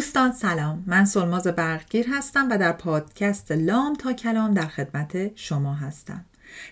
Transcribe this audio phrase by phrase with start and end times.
[0.00, 0.84] دوستان سلام.
[0.86, 6.24] من سلماز برقگیر هستم و در پادکست لام تا کلام در خدمت شما هستم.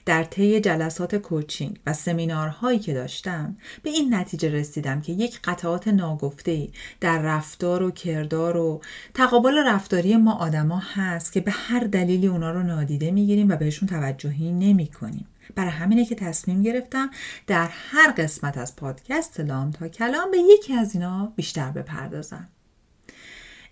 [0.07, 5.89] در طی جلسات کوچینگ و سمینارهایی که داشتم به این نتیجه رسیدم که یک قطعات
[5.89, 6.69] ناگفته
[7.01, 8.81] در رفتار و کردار و
[9.15, 13.89] تقابل رفتاری ما آدما هست که به هر دلیلی اونا رو نادیده می‌گیریم و بهشون
[13.89, 15.27] توجهی نمی کنیم.
[15.55, 17.11] برای همینه که تصمیم گرفتم
[17.47, 22.49] در هر قسمت از پادکست لام تا کلام به یکی از اینا بیشتر بپردازم.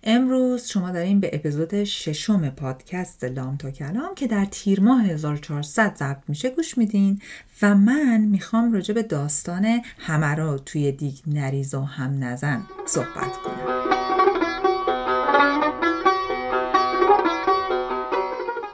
[0.03, 5.95] امروز شما داریم به اپیزود ششم پادکست لام تا کلام که در تیر ماه 1400
[5.95, 7.21] ضبط میشه گوش میدین
[7.61, 14.06] و من می‌خوام راجع به داستان همه توی دیگ نریز هم نزن صحبت کنم.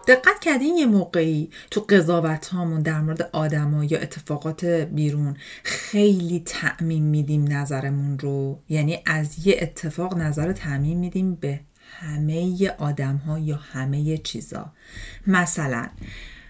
[0.08, 7.04] دقت کردین یه موقعی تو قضاوت هامون در مورد آدما یا اتفاقات بیرون خیلی تعمیم
[7.04, 11.60] میدیم نظرمون رو؟ یعنی از یه اتفاق نظر تعمیم میدیم به
[12.00, 14.72] همه آدم ها یا همه چیزا.
[15.28, 15.88] مثلا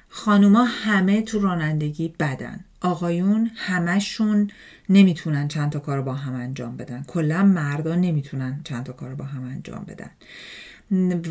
[0.10, 2.66] خانوما همه تو رانندگی بدن.
[2.82, 4.52] آقایون همشون
[4.90, 7.04] نمی‌تونن چند تا کار با هم انجام بدن.
[7.08, 10.10] کلا مردا نمی‌تونن چند تا کار با هم انجام بدن.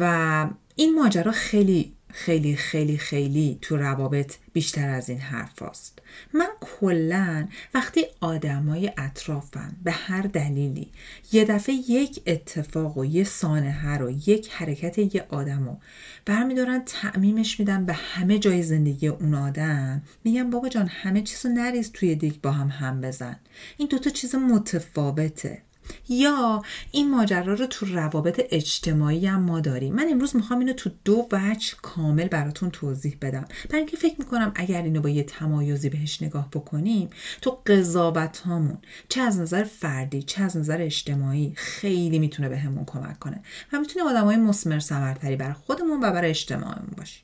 [0.01, 0.47] و
[0.77, 5.99] این ماجرا خیلی خیلی خیلی خیلی تو روابط بیشتر از این حرف هست.
[6.35, 10.89] من کلا وقتی آدمای اطرافم به هر دلیلی
[11.33, 15.79] یه دفعه یک اتفاق و یه سانحه رو یک حرکت یه آدم رو
[16.25, 21.53] برمیدارن تعمیمش میدن به همه جای زندگی اون آدم میگم بابا جان همه چیز رو
[21.53, 23.37] نریز توی دیگ با هم هم بزن
[23.77, 25.63] این دوتا چیز متفاوته
[26.09, 29.95] یا این ماجرا رو تو روابط اجتماعی هم ما داریم.
[29.95, 33.45] من امروز می‌خوام اینو تو دو وجه کامل براتون توضیح بدم.
[33.69, 37.11] برای اینکه فکر می‌کنم اگر اینو با یه تمایزی بهش نگاه بکنیم
[37.43, 43.19] تو قضاوت هامون چه از نظر فردی چه از نظر اجتماعی خیلی می‌تونه بهمون کمک
[43.19, 47.23] کنه و می‌تونه آدم های مسمر سمرتری بر خودمون و برای اجتماعمون باشیم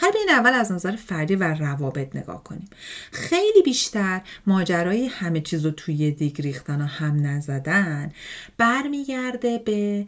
[0.00, 2.68] حالا این اول از نظر فردی و روابط نگاه کنیم.
[3.12, 8.12] خیلی بیشتر ماجرای همه چیز رو توی دیگ ریختن و هم نزدن
[8.58, 10.06] برمیگرده به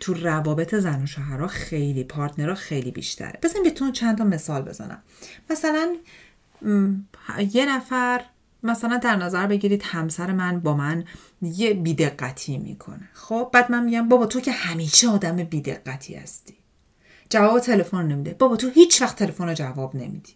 [0.00, 3.38] تو روابط زن و شوهرها خیلی پارتنرها خیلی بیشتره.
[3.42, 5.02] بزنین بهتون چند تا مثال بزنم.
[5.50, 5.96] مثلا
[7.52, 8.24] یه نفر
[8.62, 11.04] مثلا در نظر بگیرید همسر من با من
[11.42, 13.08] یه بیدقتی می‌کنه.
[13.12, 16.54] خب بعد من میگم بابا تو که همیشه آدم بیدقتی هستی.
[17.32, 18.34] جواب تلفن نمیده.
[18.34, 20.32] بابا تو هیچ وقت تلفن رو جواب نمیدی.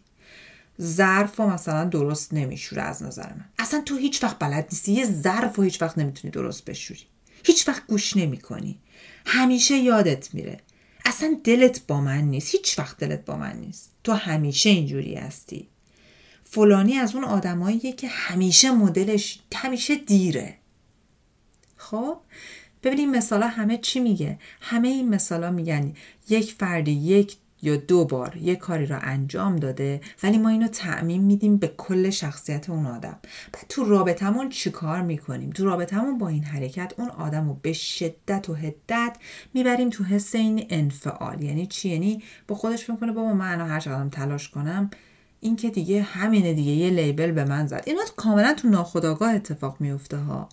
[0.82, 3.44] ظرف مثلا درست نمیشوره از نظر من.
[3.58, 4.92] اصلا تو هیچ وقت بلد نیستی.
[4.92, 7.00] یه ظرف و هیچ وقت نمی‌تونی درست بشوری.
[7.44, 8.78] هیچ وقت گوش نمی‌کنی.
[9.26, 10.60] همیشه یادت میره.
[11.04, 12.54] اصلا دلت با من نیست.
[12.54, 13.92] هیچ وقت دلت با من نیست.
[14.04, 15.68] تو همیشه اینجوری هستی.
[16.44, 20.54] فلانی از اون آدماییه که همیشه مدلش همیشه دیره.
[21.76, 22.18] خب؟
[22.82, 24.38] ببینیم مثالا همه چی میگه.
[24.60, 25.92] همه این مثالا میگن
[26.28, 31.22] یک فردی یک یا دو بار یک کاری را انجام داده ولی ما اینو تعمین
[31.22, 33.18] میدیم به کل شخصیت اون آدم.
[33.52, 38.48] بعد تو رابطمون چیکار می‌کنیم؟ تو رابطمون با این حرکت اون آدم رو به شدت
[38.48, 39.16] و هدت
[39.54, 41.42] می‌بریم تو حس این انفعال.
[41.42, 44.90] یعنی چی؟ یعنی با خودش می‌کنه بابا من هر چقدرم تلاش کنم
[45.40, 47.82] این که دیگه همینه دیگه یه لیبل به من زد.
[47.86, 50.48] اینا کاملا تو ناخودآگاه اتفاق میفته ها.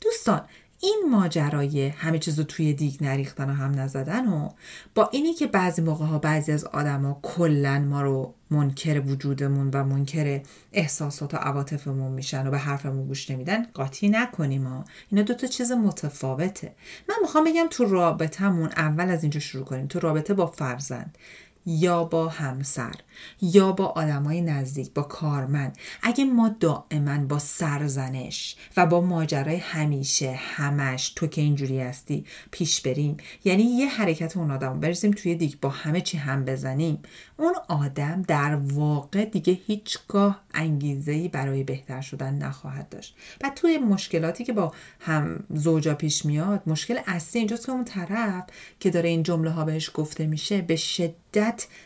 [0.00, 0.40] دوستان
[0.82, 4.48] این ماجرای همه چیز رو توی دیگ نریختن و هم نزدن و
[4.94, 9.84] با اینی که بعضی موقع ها بعضی از آدما کلا ما رو منکر وجودمون و
[9.84, 10.40] منکر
[10.72, 14.84] احساسات و عواطفمون میشن و به حرفمون گوش نمیدن قاطی نکنیم ها.
[15.10, 16.74] اینا دوتا چیز متفاوته.
[17.08, 19.86] من می‌خوام بگم تو رابطهمون اول از اینجا شروع کنیم.
[19.86, 21.18] تو رابطه با فرزند.
[21.66, 22.94] یا با همسر
[23.42, 25.78] یا با آدمای نزدیک با کارمند.
[26.02, 32.80] اگه ما دائما با سرزنش و با ماجرای همیشه همش تو که اینجوری هستی پیش
[32.80, 33.16] بریم.
[33.44, 36.98] یعنی یه حرکت اون آدم برسیم توی دیگ با همه چی هم بزنیم.
[37.36, 43.16] اون آدم در واقع دیگه هیچگاه انگیزه برای بهتر شدن نخواهد داشت.
[43.42, 48.44] و توی مشکلاتی که با هم زوجا پیش میاد مشکل اصلی اینجاست که اون طرف
[48.80, 51.29] که داره این جمله ها بهش گفته میشه به شدت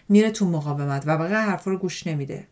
[0.08, 2.46] میره تو مقاومت و بقیه حرفا رو گوش نمیده.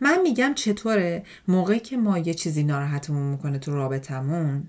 [0.00, 4.66] من میگم چطوره موقعی که ما یه چیزی ناراحتمون می‌کنه تو رابطمون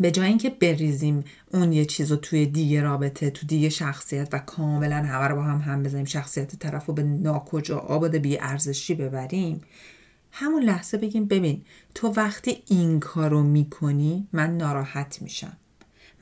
[0.00, 4.38] به جای اینکه بریزیم اون یه چیز رو توی دیگه رابطه تو دیگه شخصیت و
[4.38, 8.94] کاملا همه رو با هم هم بزنیم شخصیت طرف رو به ناکجا آباد بی ارزشی
[8.94, 9.60] ببریم
[10.32, 11.62] همون لحظه بگیم ببین
[11.94, 15.56] تو وقتی این کار رو می‌کنی من ناراحت میشم.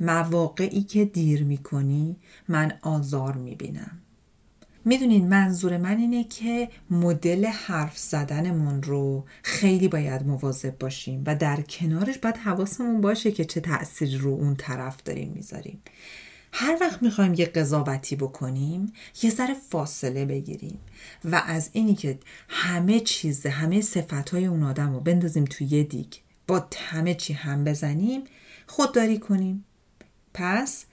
[0.01, 2.17] مواقعی که دیر می‌کنی
[2.49, 3.99] من آزار می‌بینم.
[4.87, 11.61] می‌دونین منظور من اینه که مدل حرف زدنمون رو خیلی باید مواظب باشیم و در
[11.61, 15.83] کنارش باید حواسمون باشه که چه تأثیری رو اون طرف داریم می‌ذاریم.
[16.53, 18.93] هر وقت می‌خوایم یه قضاوتی بکنیم
[19.23, 20.79] یه ذره فاصله بگیریم
[21.25, 22.19] و از اینی که
[22.49, 26.13] همه چیز همه صفت های اون آدم رو بندازیم توی یه دیگ
[26.47, 28.25] با همه چی هم بزنیم
[28.67, 29.65] خودداری کنیم.
[30.35, 30.85] پس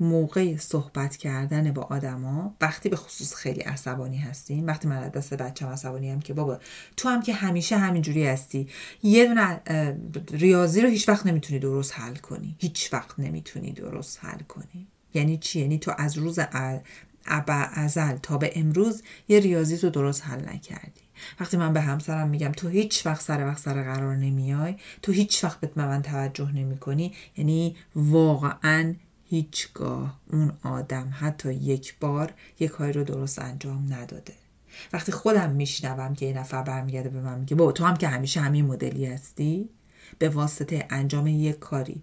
[0.00, 5.68] موقع صحبت کردن با آدما وقتی به خصوص خیلی عصبانی هستیم وقتی من دست بچم
[5.68, 6.60] عصبانی هم که بابا
[6.96, 8.68] تو هم که همیشه همینجوری هستی.
[9.02, 9.60] یه دونه
[10.30, 12.56] ریاضی رو هیچ وقت نمی‌تونی درست حل کنی.
[12.58, 14.86] هیچ وقت نمی‌تونی درست حل کنی.
[15.14, 16.38] یعنی چی؟ یعنی تو از روز
[17.26, 21.00] ازل تا به امروز یه ریاضی تو درست حل نکردی.
[21.40, 25.44] وقتی من به همسرم میگم تو هیچ وقت سر وقت سر قرار نمیای تو هیچ
[25.44, 28.94] وقت به من توجه نمی کنی یعنی واقعا
[29.34, 34.32] هیچگاه اون آدم حتی یک بار یک کاری رو درست انجام نداده.
[34.92, 38.40] وقتی خودم میشنوم که یه نفر برمیگرده به من میگه با تو هم که همیشه
[38.40, 39.68] همین مدلی هستی؟
[40.18, 42.02] به واسطه انجام یک کاری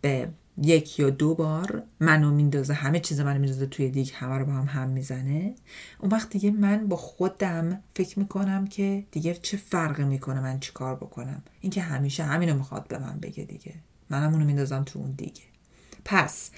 [0.00, 0.28] به
[0.62, 4.52] یک یا دو بار منو میندازه همه چیز منو میندازه توی دیگ همه رو با
[4.52, 5.54] هم هم می‌زنه.
[5.98, 10.72] اون وقت دیگه من با خودم فکر می‌کنم که دیگه چه فرقی می‌کنه من چی
[10.72, 13.74] کار بکنم؟ اینکه همیشه همینو می‌خواد به من بگه دیگه.
[14.10, 15.42] منم اونو میندازم تو اون دیگه.
[16.04, 16.50] پس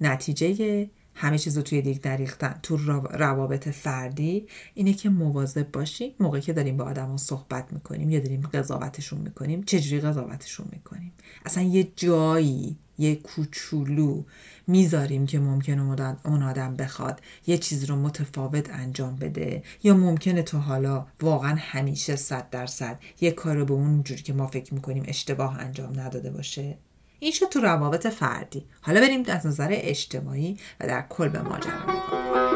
[0.00, 2.58] نتیجه همه چیز رو توی دیگ دریختن.
[2.62, 2.76] تو
[3.10, 8.40] روابط فردی اینه که مواظب باشیم موقعی که داریم با آدم صحبت می‌کنیم یا داریم
[8.40, 11.12] قضاوتشون می‌کنیم چجوری قضاوتشون می‌کنیم؟
[11.44, 14.24] اصلا یه جایی یه کوچولو
[14.66, 15.78] می‌ذاریم که ممکن
[16.24, 22.16] اون آدم بخواد یه چیز رو متفاوت انجام بده یا ممکنه تو حالا واقعا همیشه
[22.16, 26.78] صد درصد یه کار به اون جوری که ما فکر می‌کنیم اشتباه انجام نداده باشه؟
[27.20, 28.64] این شد تو روابط فردی.
[28.80, 32.50] حالا بریم از نظر اجتماعی و در کل به ماجرا نگاه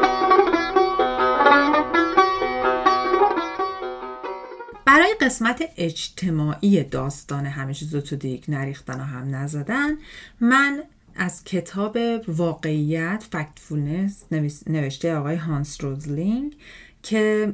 [4.85, 9.97] برای قسمت اجتماعی داستان همه چیز تو دیگ نریختن و هم نزدن
[10.39, 10.83] من
[11.15, 11.97] از کتاب
[12.27, 14.23] واقعیت Factfulness
[14.67, 16.55] نوشته آقای هانس روزلینگ
[17.03, 17.53] که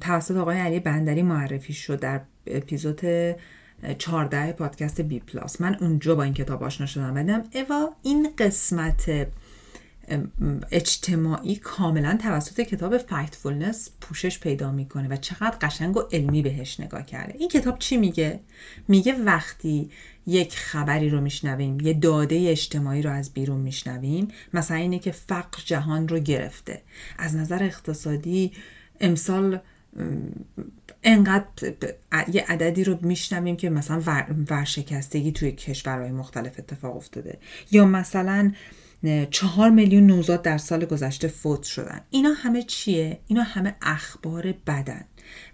[0.00, 3.00] توسط آقای علی بندری معرفی شد در اپیزود
[3.98, 5.60] 14 پادکست بی پلاس.
[5.60, 7.14] من اونجا با این کتاب آشنا شدم.
[7.14, 9.28] دیدم اوا این قسمت
[10.70, 17.06] اجتماعی کاملا توسط کتاب Factfulness پوشش پیدا می‌کنه و چقدر قشنگ و علمی بهش نگاه
[17.06, 17.34] کرده.
[17.38, 18.40] این کتاب چی میگه؟
[18.88, 19.90] میگه وقتی
[20.26, 25.62] یک خبری رو میشنویم یه داده اجتماعی رو از بیرون میشنویم مثلا اینه که فقر
[25.64, 26.82] جهان رو گرفته.
[27.18, 28.52] از نظر اقتصادی
[29.00, 29.60] امسال
[31.02, 31.46] انقدر
[32.32, 34.02] یه عددی رو میشنویم که مثلا
[34.50, 37.38] ورشکستگی توی کشورهای مختلف اتفاق افتاده.
[37.70, 38.52] یا مثلا
[39.30, 42.00] چهار میلیون نوزاد در سال گذشته فوت شدن.
[42.10, 45.04] اینا همه چیه؟ اینا همه اخبار بدن.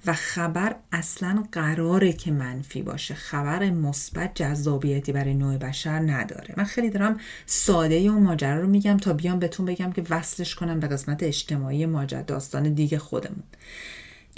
[0.06, 3.14] و خبر اصلا قراره که منفی باشه.
[3.14, 6.54] خبر مثبت جذابیتی برای نوع بشر نداره.
[6.56, 10.80] من خیلی دارم ساده اون ماجرا رو میگم تا بیام بهتون بگم که وصلش کنم
[10.80, 13.44] به قسمت اجتماعی ماجرا داستان دیگه خودمون.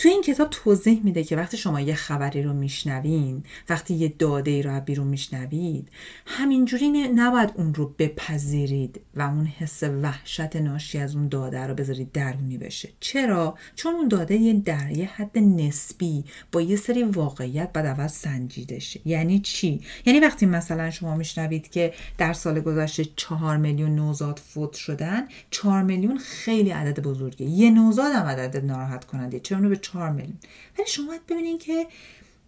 [0.00, 4.50] تو این کتاب توضیح میده که وقتی شما یه خبری رو میشنوین وقتی یه داده
[4.50, 5.88] ای رو بیرون میشنوید
[6.26, 12.12] همینجوری نباید اون رو بپذیرید و اون حس وحشت ناشی از اون داده رو بذارید
[12.12, 12.88] درونی بشه.
[13.00, 18.06] چرا؟ چون اون داده یه در یه حد نسبی با یه سری واقعیت بعد اول
[18.06, 19.00] سنجیده شه.
[19.04, 24.72] یعنی چی؟ یعنی وقتی مثلا شما میشنوید که در سال گذشته چهار میلیون نوزاد فوت
[24.72, 27.46] شدن چهار میلیون خیلی عدد بزرگه.
[27.46, 29.40] یه نوزاد هم عدد ناراحت کننده.
[29.40, 30.38] چرا به 4 میلیون
[30.78, 31.86] ولی شما ببینید که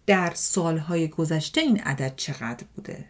[0.05, 3.05] در سالهای گذشته این عدد چقدر بوده.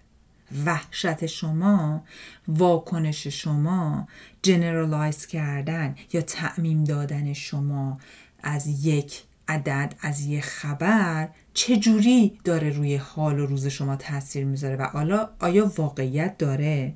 [0.65, 2.03] وحشت شما
[2.47, 4.07] واکنش شما
[4.41, 7.99] جنرالایز کردن یا تعمیم دادن شما
[8.43, 14.75] از یک عدد از یک خبر چجوری داره روی حال و روز شما تاثیر می‌ذاره
[14.75, 16.93] و حالا آیا واقعیت داره؟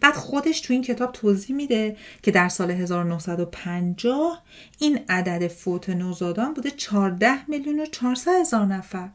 [0.00, 4.42] بعد خودش تو این کتاب توضیح میده که در سال 1950
[4.78, 9.08] این عدد فوت نوزادان بوده 14 میلیون و 400 هزار نفر.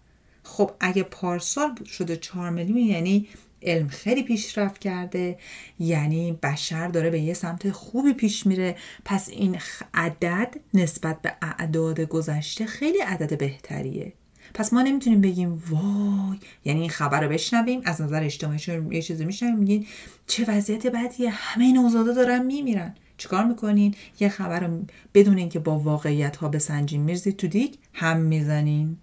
[0.43, 3.27] خب اگه پارسال شده 4 میلیون یعنی
[3.63, 5.37] علم خیلی پیشرفت کرده
[5.79, 8.75] یعنی بشر داره به یه سمت خوبی پیش میره.
[9.05, 9.57] پس این
[9.93, 14.13] عدد نسبت به اعداد گذشته خیلی عدد بهتریه.
[14.53, 18.59] پس ما نمی‌تونیم بگیم وای یعنی این خبر رو بشنویم از نظر اجتماعی
[18.91, 19.85] یه چیزی میشنویم میگین
[20.27, 22.95] چه وضعیت بدیه همه نوزادا دارن میمیرن.
[23.17, 27.01] چیکار می‌کنین؟ یه خبر رو بدون اینکه با واقعیت ها بسنجین.
[27.01, 28.97] میرزید تو دیگ هم می‌زنین.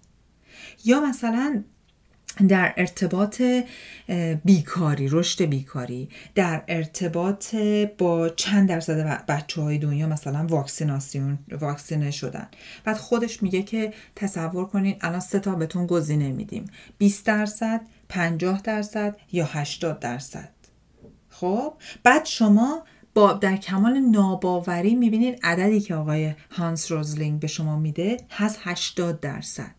[0.85, 1.63] یا مثلا
[2.47, 3.41] در ارتباط
[4.45, 7.55] بیکاری رشد بیکاری در ارتباط
[7.97, 12.47] با چند درصد بچه های دنیا مثلا واکسیناسیون واکسینه شدن.
[12.83, 16.65] بعد خودش میگه که تصور کنین الان سه تا بهتون گزینه میدیم.
[16.97, 20.49] 20 درصد 50 درصد یا 80 درصد.
[21.29, 22.83] خب؟ بعد شما
[23.13, 29.19] با در کمال ناباوری می‌بینید عددی که آقای هانس روزلینگ به شما میده هست 80
[29.19, 29.78] درصد.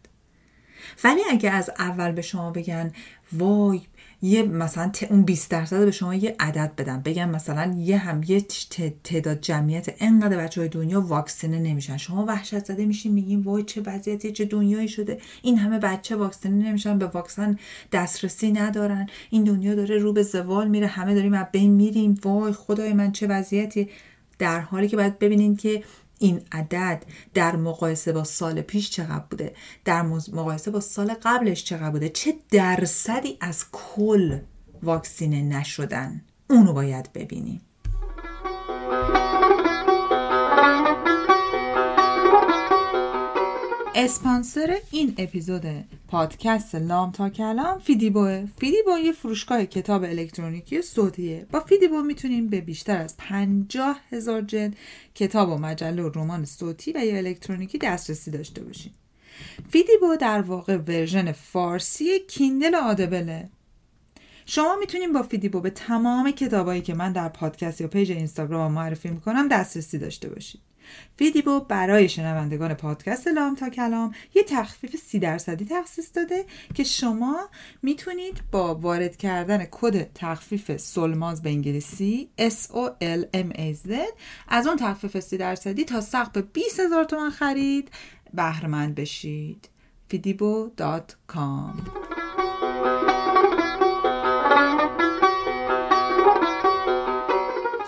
[1.04, 2.92] ولی اگه از اول به شما بگن
[3.32, 3.80] وای
[4.22, 8.40] یه مثلا اون 20 درصد به شما یه عدد بدن بگن مثلا یه هم یه
[9.04, 11.96] تعداد جمعیت انقدر بچه های دنیا واکسینه نمیشن.
[11.96, 15.18] شما وحشت زده میشین میگین وای چه وضعیتی چه دنیایی شده.
[15.42, 17.58] این همه بچه واکسینه نمیشن به واکسن
[17.92, 19.06] دسترسی ندارن.
[19.30, 22.20] این دنیا داره رو به زوال میره همه داریم از بین میریم.
[22.25, 23.88] وای خدای من چه وضعیتی.
[24.38, 25.82] در حالی که باید ببینین که
[26.22, 31.90] این عدد در مقایسه با سال پیش چقدر بوده؟ در مقایسه با سال قبلش چقدر
[31.90, 34.38] بوده؟ چه درصدی از کل
[34.82, 37.60] واکسینه نشدن؟ اونو باید ببینیم.
[44.04, 45.62] اسپانسر این اپیزود
[46.09, 52.61] پادکست لام تا کلام فیدیبوه فیدیبو یه فروشگاه کتاب الکترونیکی صوتیه با فیدیبو می‌تونیم به
[52.61, 54.76] بیشتر از پنجاه هزار جلد
[55.14, 58.95] کتاب و مجله و رمان صوتی و یا الکترونیکی دسترسی داشته باشیم.
[59.71, 63.49] فیدیبو در واقع version فارسی Kindle Audible ه
[64.47, 69.09] شما می‌تونیم با فیدیبو به تمام کتابایی که من در پادکست یا page اینستاگرام معرفی
[69.09, 70.69] می‌کنم دسترسی داشته باشید.
[71.16, 76.44] فیدیبو برای شنوندگان پادکست لام تا کلام یه تخفیف سی درصدی تخصیص داده
[76.75, 77.49] که شما
[77.82, 83.92] می‌تونید با وارد کردن کد تخفیف سلماز به انگلیسی S O L M A Z
[84.49, 87.90] از اون تخفیف سی درصدی تا سقف 20 هزار تومن خرید
[88.35, 89.68] بهرمند بشید.
[90.11, 92.10] fidibo.com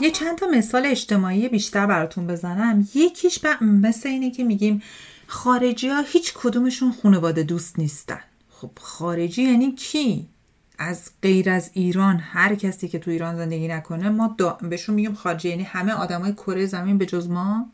[0.02, 2.88] یه چند تا مثال اجتماعی بیشتر براتون بزنم.
[2.94, 4.82] یکیش مثل اینه که میگیم
[5.26, 8.20] خارجی ها هیچ کدومشون خانواده دوست نیستن.
[8.50, 10.28] خب خارجی یعنی کی؟
[10.78, 15.48] از غیر از ایران هر کسی که تو ایران زندگی نکنه ما بهشون میگیم خارجی
[15.48, 17.70] یعنی همه آدمای کره زمین به جز ما.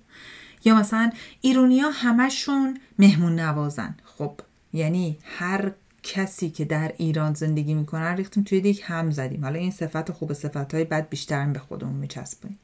[0.65, 4.33] یا مثلا ایرونیا همشون مهمون نوازن خب
[4.73, 9.45] یعنی هر کسی که در ایران زندگی می‌کنن ریختیم توی دیگه هم زدیم.
[9.45, 12.59] حالا این صفت خوب صفت های بد بیشتر به خودمون میچسبونیم.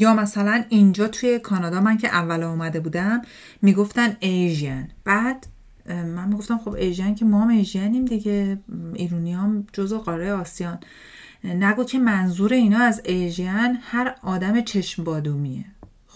[0.00, 3.22] یا مثلا اینجا توی کانادا من که اول اومده بودم
[3.62, 5.46] می‌گفتن ایژین بعد
[5.86, 8.58] من می‌گفتم خب ایژین که ما هم ایژینیم دیگه.
[8.94, 10.78] ایرونی هم جزو قاره آسیان.
[11.44, 15.64] نگو که منظور اینا از ایژین هر آدم چشم بادومیه.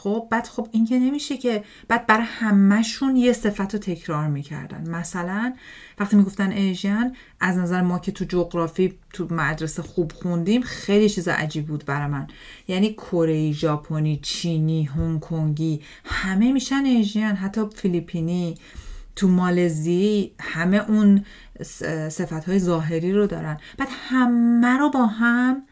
[0.02, 4.90] خب بعد خب این که نمیشه که بعد برای همهشون یه صفت رو تکرار می‌کردن.
[4.90, 5.52] مثلا
[5.99, 11.28] وقتی می‌گفتن ایژین از نظر ما که تو جغرافی تو مدرسه خوب خوندیم خیلی چیز
[11.28, 12.26] عجیب بود برای من.
[12.68, 18.54] یعنی کره ژاپنی چینی هنگ کنگی همه میشن ایژین حتی فیلیپینی
[19.16, 21.25] تو مالزی همه اون
[22.09, 23.56] صفت های ظاهری رو دارن.
[23.78, 25.62] بعد همه رو با هم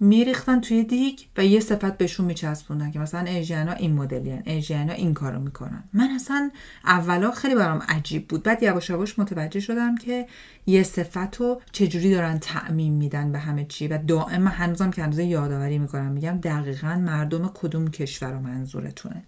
[0.00, 5.14] میریختن توی دیگ و یه صفت بهشون میچسبوندن که مثلا ایژیانا این مدلین ایژیانا این
[5.14, 5.84] کارو می‌کنن.
[5.92, 6.50] من اصلا
[6.84, 8.42] اولا خیلی برام عجیب بود.
[8.42, 10.26] بعد یواش یواش متوجه شدم که
[10.66, 13.88] یه صفت رو چجوری دارن تعمین میدن به همه چی.
[13.88, 19.22] و دائم هنوزم که هنوز یادآوری می‌کنم میگم دقیقا مردم کدوم کشور و منظورتونه.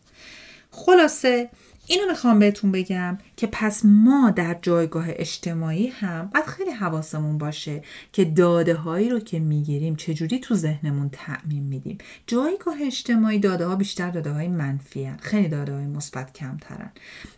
[0.70, 1.50] خلاصه
[1.88, 7.82] اینو می‌خوام بهتون بگم که پس ما در جایگاه اجتماعی هم باید خیلی حواسمون باشه
[8.12, 11.98] که داده هایی رو که می‌گیریم چجوری تو ذهنمون تعمین میدیم.
[12.26, 15.16] جایگاه اجتماعی داده ها بیشتر داده های منفی هن.
[15.16, 16.90] خیلی داده های مثبت کمترن.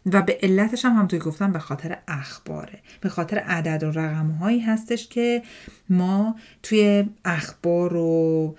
[0.06, 2.78] و به علتش هم همونطوری گفتم به خاطر اخباره.
[3.00, 5.42] به خاطر عدد و رقم هایی هستش که
[5.88, 8.56] ما توی اخبار و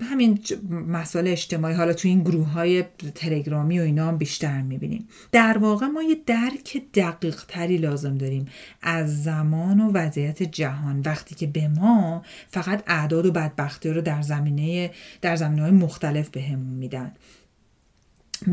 [0.00, 0.38] همین
[0.70, 5.08] مسائل اجتماعی حالا تو این گروه های تلگرامی و اینا هم بیشتر می‌بینیم.
[5.32, 8.46] در واقع ما یه درک دقیق تری لازم داریم
[8.82, 11.02] از زمان و وضعیت جهان.
[11.06, 14.90] وقتی که به ما فقط اعداد و بدبختی رو در زمینه
[15.20, 17.12] در زمینه های مختلف بهمون به میدن.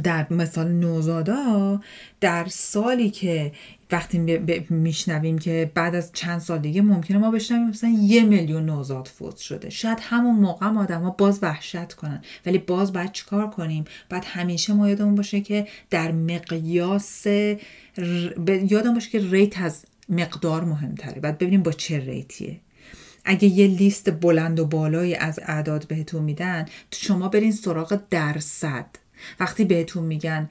[0.03, 1.81] در مثال نوزادا
[2.21, 3.51] در سالی که
[3.91, 4.17] وقتی
[4.69, 9.37] میشنویم که بعد از چند سال دیگه ممکنه ما بشنویم مثلا یه میلیون نوزاد فوت
[9.37, 9.69] شده.
[9.69, 12.21] شاید همون موقع آدم ها باز وحشت کنن.
[12.45, 17.25] ولی باز باید چیکار کنیم؟ بعد همیشه ما یادمون باشه که در مقیاس
[18.47, 21.21] یادمون باشه که ریت از مقدار مهمتره.
[21.21, 22.59] بعد ببینیم با چه ریتیه.
[23.25, 28.85] اگه یه لیست بلند و بالایی از اعداد بهتون میدن شما برین سراغ درصد.
[29.39, 30.49] وقتی بهتون میگن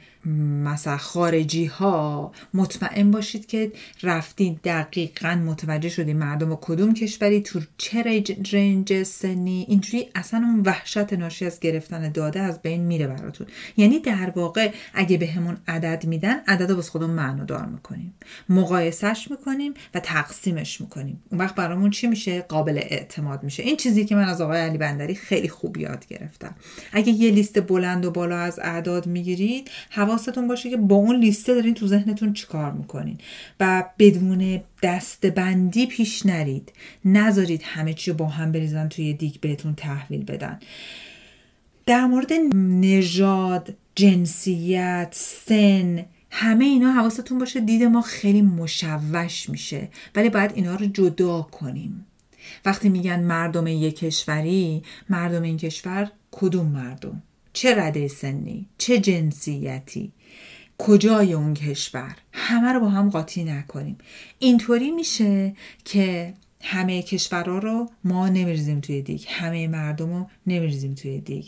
[0.64, 7.60] مثلا خارجی ها مطمئن باشید که رفتین دقیقا متوجه شدین مردم و کدوم کشوری تو
[7.78, 8.02] چه
[8.52, 9.66] رنج سنی.
[9.68, 13.46] اینجوری اصلا اون وحشت ناشی از گرفتن داده از بین میره براتون.
[13.76, 18.14] یعنی در واقع اگه به همون عدد میدن عدد رو خودمون معنی دار می‌کنیم.
[18.48, 21.22] مقایسش می‌کنیم و تقسیمش می‌کنیم.
[21.30, 23.62] اون وقت برامون چی میشه؟ قابل اعتماد میشه.
[23.62, 26.54] این چیزی که من از آقای علی بندری خیلی خوب یاد گرفتم.
[26.92, 29.70] اگه یه لیست بلند و بالا از اعداد می‌گیرید
[30.16, 33.18] حواستون باشه که با اون لیسته دارین تو ذهنتون چیکار می‌کنین.
[33.60, 36.72] و بدون دستبندی پیش نرید.
[37.04, 40.58] نذارید همه چی با هم بریزن توی دیگ بهتون تحویل بدن.
[41.86, 49.88] در مورد نژاد جنسیت سن همه اینا حواستون باشه دید ما خیلی مشوش میشه.
[50.14, 52.06] ولی باید اینا رو جدا کنیم.
[52.64, 57.22] وقتی میگن مردم یک کشوری مردم این کشور کدوم مردم؟
[57.56, 60.12] چه رده سنی چه جنسیتی
[60.78, 63.98] کجای اون کشور؟ همه رو با هم قاطی نکنیم.
[64.38, 71.20] اینطوری میشه که همه کشورها رو ما نمیریزیم توی دیگ همه مردم رو نمیریزیم توی
[71.20, 71.44] دیگ.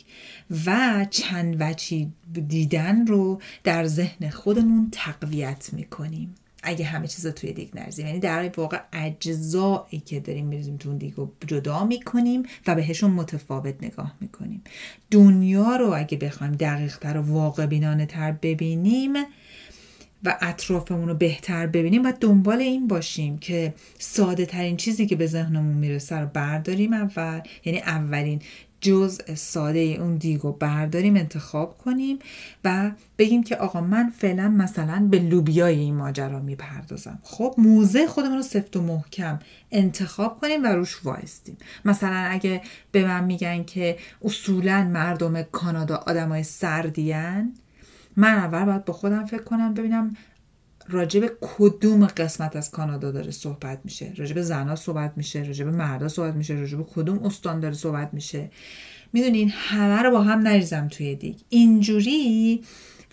[0.66, 2.12] و چند وچی
[2.48, 6.34] دیدن رو در ذهن خودمون تقویت می‌کنیم.
[6.62, 10.88] اگه همه چیز رو توی دیگ نریزیم یعنی در واقع اجزایی که داریم میریزیم تو
[10.88, 14.62] اون دیگ رو جدا می‌کنیم و بهشون متفاوت نگاه می‌کنیم.
[15.10, 19.12] دنیا رو اگه بخوایم دقیقتر و واقع بینانه تر ببینیم
[20.24, 25.26] و اطرافمون رو بهتر ببینیم و دنبال این باشیم که ساده ترین چیزی که به
[25.26, 27.40] ذهنمون می‌رسه رو برداریم اول.
[27.64, 28.42] یعنی اولین
[28.80, 32.18] جزء ساده اون دیگو برداریم انتخاب کنیم
[32.64, 37.18] و بگیم که آقا من فعلا مثلا به لوبیای این ماجرا می‌پردازم.
[37.22, 39.38] خب موزه خودمون رو سفت و محکم
[39.72, 41.56] انتخاب کنیم و روش وایستیم.
[41.84, 47.52] مثلا اگه به من میگن که اصولا مردم کانادا آدمای سردیان
[48.16, 50.16] من اول باید با خودم فکر کنم ببینم
[50.88, 54.12] راجب کدوم قسمت از کانادا داره صحبت میشه.
[54.16, 58.50] راجب زنها صحبت میشه راجب مردا صحبت میشه راجب کدوم استان داره صحبت میشه.
[59.12, 61.36] می‌دونین همه رو با هم نریزم توی دیگ.
[61.48, 62.62] اینجوری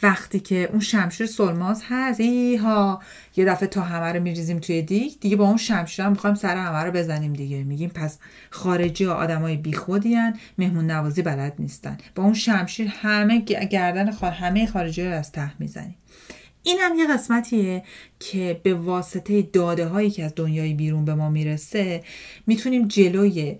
[0.03, 2.21] وقتی که اون شمشیر سلماز هست
[2.61, 3.01] ها
[3.35, 6.57] یه دفعه تا همه رو میریزیم توی دیگ دیگه با اون شمشیر هم می‌خوایم سر
[6.57, 7.63] همه رو بزنیم دیگه.
[7.63, 8.17] میگیم پس
[8.49, 11.97] خارجی ها آدمای بیخودی هن مهمون نوازی بلد نیستن.
[12.15, 15.95] با اون شمشیر همه گردن همه خارجی رو از ته می‌زنیم.
[16.65, 17.83] این هم یه قسمتیه
[18.19, 22.03] که به واسطه داده هایی که از دنیای بیرون به ما می‌رسه
[22.47, 23.57] می‌تونیم جلوی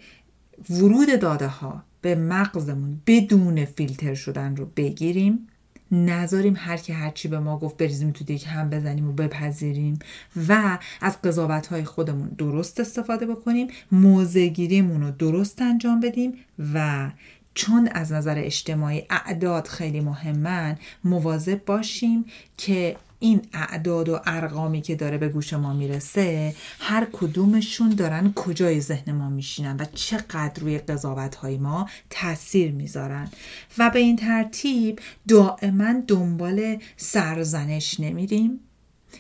[0.70, 5.48] ورود داده ها به مغزمون بدون فیلتر شدن رو بگیریم.
[5.92, 10.00] نذاریم هر که هرچی به ما گفت بریزیم تو دیگه هم بزنیم و بپذیریم
[10.48, 16.34] و از قضاوت های خودمون درست استفاده بکنیم موزگیریمون رو درست انجام بدیم
[16.74, 17.10] و
[17.56, 22.26] چون از نظر اجتماعی اعداد خیلی مهمن مواظب باشیم
[22.58, 28.82] که این اعداد و ارقامی که داره به گوش ما می‌رسه هر کدومشون دارن کجای
[28.82, 33.30] ذهن ما میشینن و چقدر روی قضاوت های ما تاثیر می‌ذارن.
[33.78, 38.60] و به این ترتیب دائما دنبال سرزنش نمیریم.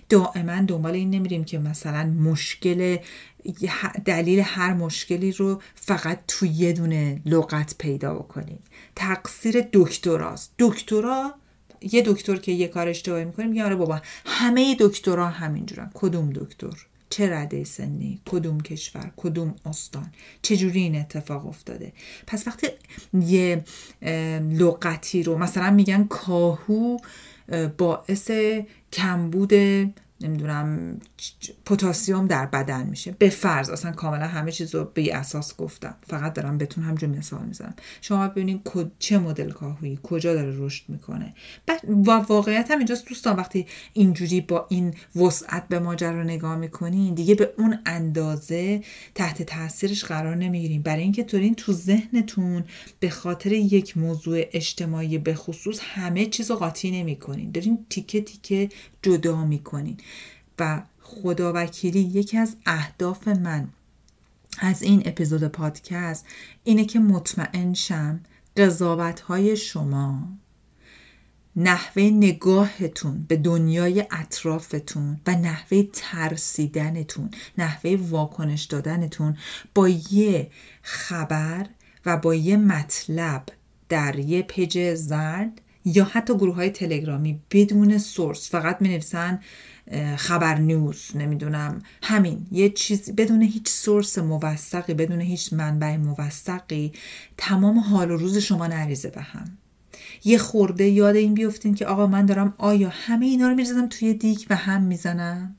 [0.09, 2.97] دائما دنبال این نمیریم که مثلا مشکل
[4.05, 8.59] دلیل هر مشکلی رو فقط تو یه دونه لغت پیدا بکنیم.
[8.95, 10.53] تقصیر دکتراست.
[10.59, 11.33] دکترا
[11.81, 15.91] یه دکتر که یه کار اشتباهی می‌کنه میگه آره بابا همه دکترا همینجورن.
[15.93, 21.93] کدوم دکتر؟ چه رده سنی؟ کدوم کشور؟ کدوم استان؟ چجوری این اتفاق افتاده؟
[22.27, 22.67] پس وقتی
[23.13, 23.63] یه
[24.51, 26.97] لغتی رو مثلا میگن کاهو
[27.77, 28.31] باعث
[28.91, 29.53] کمبود
[30.27, 30.99] نمی‌دونم
[31.65, 33.15] پتاسیم در بدن میشه.
[33.19, 35.95] به فرض اصلا کاملا همه چیز رو به اساس گفتم.
[36.07, 37.75] فقط دارم بهتون همجور مثال می‌زنم.
[38.01, 38.61] شما ببینید
[38.99, 41.33] چه مدل کاهویی کجا داره رشد می‌کنه.
[41.87, 47.35] و واقعیت هم اینجاست دوستان وقتی اینجوری با این وسعت به ماجرا نگاه می‌کنین دیگه
[47.35, 48.81] به اون اندازه
[49.15, 52.63] تحت تاثیرش قرار نمی‌گیریم برای اینکه طورین تو ذهنتون
[52.99, 57.51] به خاطر یک موضوع اجتماعی به خصوص همه چیز رو قاطی نمی‌کنین.
[57.51, 58.69] دارین تیکه تیکه
[59.01, 59.97] جدا می‌کنین.
[60.59, 63.67] و خدا وکیلی یکی از اهداف من
[64.59, 66.25] از این اپیزود پادکست
[66.63, 68.19] اینه که مطمئن شم
[68.57, 70.27] قضاوت های شما
[71.55, 79.37] نحوه نگاهتون به دنیای اطرافتون و نحوه ترسیدنتون نحوه واکنش دادنتون
[79.75, 81.67] با یه خبر
[82.05, 83.45] و با یه مطلب
[83.89, 88.49] در یه پج زرد یا حتی گروه های تلگرامی بدون سورس.
[88.49, 89.39] فقط می نویسن
[90.17, 92.47] خبر نیوز نمی‌دونم همین.
[92.51, 96.91] یه چیز بدون هیچ سورس موثقی بدون هیچ منبع موثقی
[97.37, 99.57] تمام حال و روز شما نریزه به هم.
[100.23, 104.13] یه خورده یاد این بیفتین که آقا من دارم آیا همه اینا رو میریزم توی
[104.13, 105.55] دیگ و هم می‌زنم؟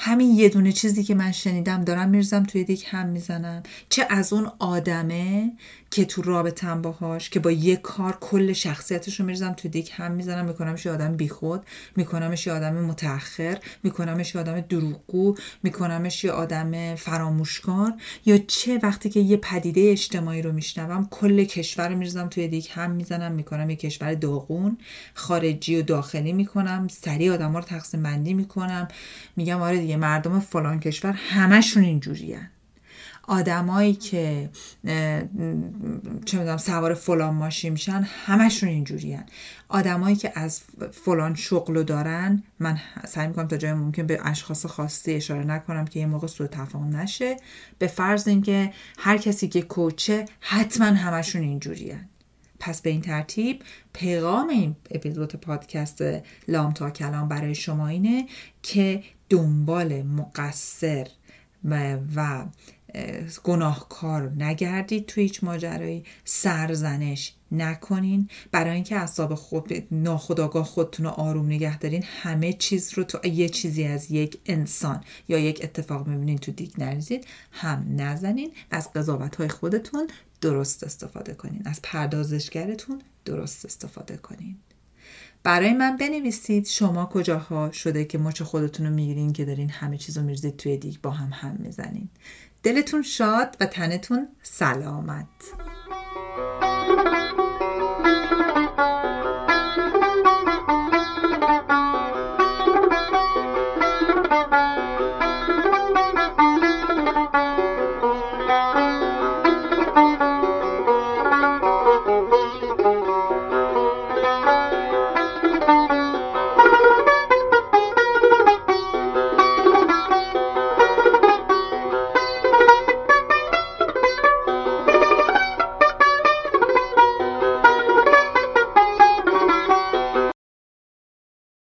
[0.00, 3.62] همین یه دونه چیزی که من شنیدم دارم میرزم توی دیگ هم می‌زنم.
[3.88, 5.52] چه از اون آدمه
[5.90, 10.12] که تو رابطم باهاش که با یه کار کل شخصیتش رو میرزم توی دیگ هم
[10.12, 11.62] می‌زنم میکنمش یه آدم بیخود
[11.96, 17.92] میکنمش یه آدم متأخر میکنمش یه آدم دروغگو میکنمش یه آدم فراموشکار.
[18.26, 22.66] یا چه وقتی که یه پدیده اجتماعی رو میشنوم کل کشور رو میرزم توی دیگ
[22.70, 24.78] هم می‌زنم می‌کنم یه کشور داغون
[25.14, 28.88] خارجی و داخلی می‌کنم سریع آدم رو تقسیم بندی می‌کنم.
[29.36, 32.50] میگم آره دیگه مردم فلان کشور همشون اینجوریه
[33.28, 34.50] آدمایی که
[36.24, 39.24] چه می‌دونم سوار فلان ماشین میشن همشون اینجوریان
[39.68, 40.60] آدمایی که از
[40.92, 46.00] فلان شغلو دارن من سعی می‌کنم تا جای ممکن به اشخاص خاصی اشاره نکنم که
[46.00, 47.36] یه موقع سوء تفاهم نشه.
[47.78, 52.08] به فرض اینکه هر کسی که کوچه حتما همشون اینجوریان
[52.60, 53.62] پس به این ترتیب
[53.92, 56.02] پیغام این اپیزود پادکست
[56.48, 58.26] لام تا کلام برای شما اینه
[58.62, 61.06] که دنبال مقصر
[61.64, 62.44] و
[63.44, 66.04] گناهکار نگردید توی هیچ ماجرایی.
[66.24, 68.28] سرزنش نکنین.
[68.52, 72.04] برای اینکه اعصاب خود ناخداگاه خودتون رو آروم نگه دارین.
[72.06, 76.70] همه چیز رو تو یه چیزی از یک انسان یا یک اتفاق می‌بینین تو دیگ
[76.78, 77.26] نریزید.
[77.52, 78.52] هم نزنین.
[78.70, 80.08] از قضاوت های خودتون
[80.40, 81.62] درست استفاده کنین.
[81.64, 84.56] از پردازشگرتون درست استفاده کنین.
[85.48, 90.18] برای من بنویسید شما کجاها شده که مچ خودتون رو می‌گیرین که دارین همه چیز
[90.18, 92.08] رو میریزید توی دیگ با هم هم می‌زنین.
[92.62, 95.26] دلتون شاد و تنتون سلامت.